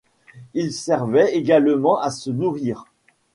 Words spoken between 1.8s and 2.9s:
à se nourrir.